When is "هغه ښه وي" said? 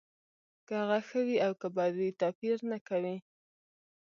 0.81-1.37